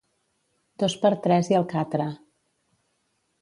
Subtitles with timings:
[0.83, 2.09] Dos per tres i el catre.